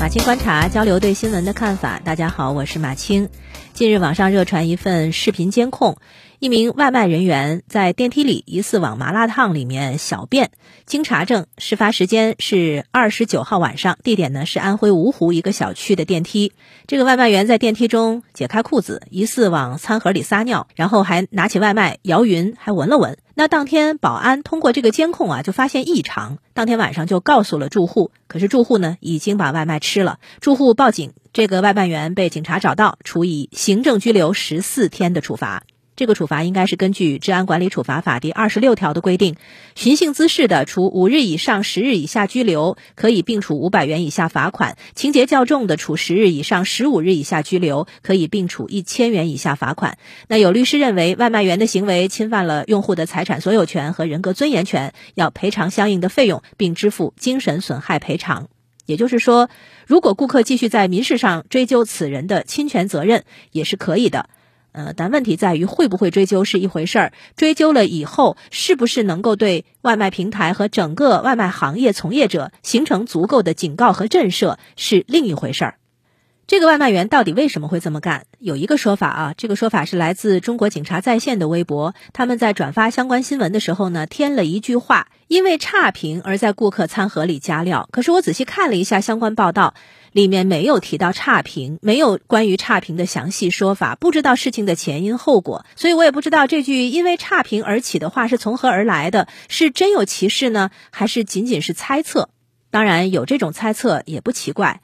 [0.00, 2.00] 马青观察交流对新闻的看法。
[2.02, 3.28] 大家好，我是马青。
[3.74, 5.98] 近日网上热传一份视频监控，
[6.40, 10.52] 一名外卖人员在电梯里疑似往麻辣烫里面小便。
[10.86, 16.54] 经查证，事发时间是二十九号晚上，地点呢是安徽芜湖一个小区的电梯。
[16.86, 23.18] 这个外卖员在电梯中解开裤子，疑似往餐盒里撒尿，然后还拿起外卖摇匀，还闻了闻。
[23.34, 28.12] 那当天保安通过这个监控啊，就发现异常，当天晚上就告诉了住户。
[28.28, 30.18] 可是住户呢，已经把外卖吃了。
[30.40, 35.64] 住户报警，这个外卖员被警察找到，处以行政拘留十四天的处罚。
[36.00, 39.36] 这个处罚应该是根据《治安管理处罚法》第二十六条的规定，
[39.74, 49.98] 寻衅滋事的，处五日以上十日以下拘留，可以并处五百元以下罚款；情节较重的，处十日以上十五日以下拘留，可以并处一千元以下罚款。
[50.26, 58.48] 那有律师认为，外卖员的行为侵犯了用户的财产所有权和人格尊严权，要赔偿相应的费用，并支付精神损害赔偿。
[58.86, 59.50] 也就是说，
[59.86, 64.30] 如果顾客继续在民事上追究此人的侵权责任，也是可以的。
[64.72, 75.79] 呃，但问题在于会不会追究是一回事儿，追究了以后，是不是能够对外卖平台和整个外卖行业从业者形成足够的警告和震慑，是另一回事儿。
[76.50, 78.26] 这个外卖员到底为什么会这么干？
[78.40, 87.88] 有一个说法啊，这个说法是来自中国警察在线的微博，他们在转发相关新闻的时候呢，添了一句话：因为差评而在顾客餐盒里加料。
[87.92, 89.74] 可是我仔细看了一下相关报道，
[90.10, 102.28] 里面没有提到差评，没有关于差评的详细说法，不知道事情的前因后果，所以我也不知道这句因为差评而起的话是从何而来的，是真有其事呢，还是仅仅是猜测？
[102.72, 104.80] 当然，有这种猜测也不奇怪。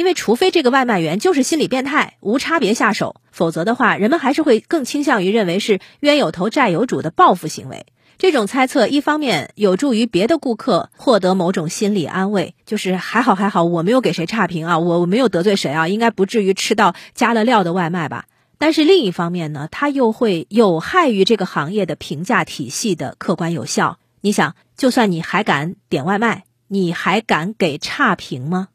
[0.00, 7.84] 因为除非这个外卖员就是心理变态，无差别下手，否则的话，人们还是会更倾向于认为是冤有头债有主的报复行为。
[8.16, 18.24] 这种猜测一方面有助于别的顾客获得某种心理安慰，就是还好还好，我没有给谁差评啊，我没有得罪谁啊，应该不至于吃到加了料的外卖吧。
[18.56, 23.98] 但是另一方面呢，它又会有害于这个行业的评价体系的客观有效。
[24.22, 28.68] 你想，就算你还敢点外卖，你还敢给差评吗？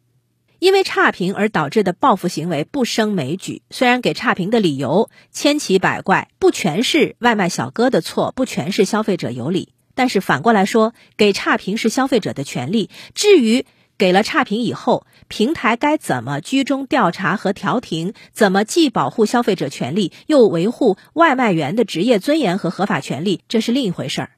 [0.66, 3.62] 因为差评而导致的报复行为不胜枚举。
[3.70, 12.90] 虽然给差评的理由千奇百怪，不全是外卖小哥的错，不全是消费者有理，但是反过来说，给差评是消费者的权利。
[13.14, 13.68] 至于
[14.00, 24.32] 给了差评以后，平台该怎么居中调查和调停，怎么既保护消费者权利，又维护外卖员的职业尊严和合法权利，这是另一回事儿。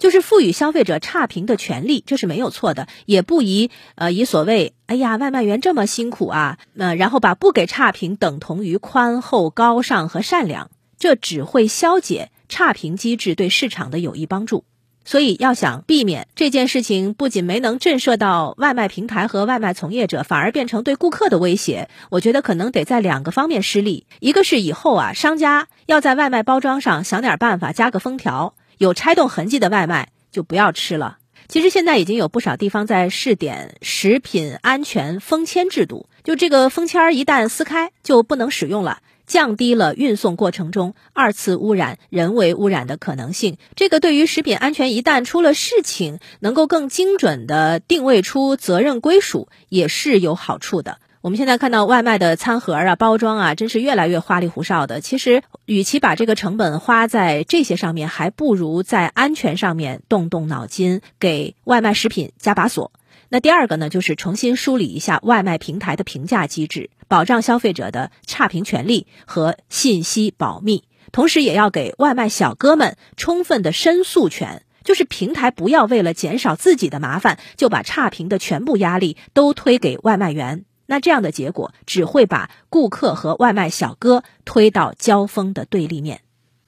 [0.00, 14.64] 就是赋予消费者差评的权利，这是没有错的，也不宜呃以所谓“哎呀，外卖员这么辛苦啊”，那然后把不给差评等同于宽厚、高尚和善良，这只会消解差评机制对市场的有益帮助。
[15.04, 24.06] 所以要想避免这件事情不仅没能震慑到外卖平台和外卖从业者，反而变成对顾客的威胁，我觉得可能得在两个方面施力。
[24.20, 28.54] 一个是以后啊，商家要在外卖包装上想点办法，加个封条。
[28.80, 31.18] 有拆动痕迹的外卖就不要吃了。
[31.48, 43.58] 其实现在已经有不少地方在试点食品安全封签制度，就这个封签一旦撕开就不能使用了，降低了运送过程中二次污染、人为污染的可能性。
[43.76, 51.00] 这个对于食品安全一旦出了事情，能够更精准的定位出责任归属，也是有好处的。
[51.22, 55.02] 我们现在看到外卖的餐盒啊、包装啊，真是越来越花里胡哨的。
[55.02, 62.90] 其实，与其把这个成本花在这些上面，还不如在安全上面动动脑筋，给外卖食品加把锁。
[63.28, 80.64] 那第二个呢，就是重新梳理一下外卖平台的评价机制，保障消费者的差评权利和信息保密，同时也要给外卖小哥们充分的申诉权，就是平台不要为了减少自己的麻烦，就把差评的全部压力都推给外卖员。
[80.90, 86.22] 那这样的结果只会把顾客和外卖小哥推到交锋的对立面。